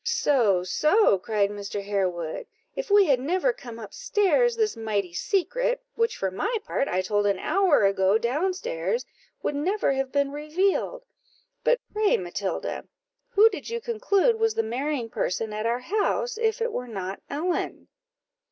"So, 0.03 0.63
so!" 0.63 1.19
cried 1.19 1.51
Mr. 1.51 1.83
Harewood; 1.85 2.47
"if 2.75 2.89
we 2.89 3.05
had 3.05 3.19
never 3.19 3.53
come 3.53 3.77
up 3.77 3.93
stairs, 3.93 4.55
this 4.57 4.75
mighty 4.75 5.13
secret, 5.13 5.83
which, 5.93 6.17
for 6.17 6.31
my 6.31 6.57
part, 6.65 6.87
I 6.87 7.03
told 7.03 7.27
an 7.27 7.37
hour 7.37 7.83
ago 7.85 8.17
down 8.17 8.55
stairs, 8.55 9.05
would 9.43 9.53
never 9.53 9.91
have 9.93 10.11
been 10.11 10.31
revealed. 10.31 11.03
But 11.63 11.81
pray, 11.93 12.17
Matilda, 12.17 12.85
who 13.29 13.47
did 13.49 13.69
you 13.69 13.79
conclude 13.79 14.39
was 14.39 14.55
the 14.55 14.63
marrying 14.63 15.07
person 15.07 15.53
at 15.53 15.67
our 15.67 15.81
house, 15.81 16.35
if 16.35 16.61
it 16.63 16.71
were 16.73 16.87
not 16.87 17.21
Ellen?" 17.29 17.87